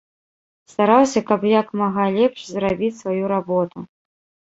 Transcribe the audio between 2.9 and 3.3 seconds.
сваю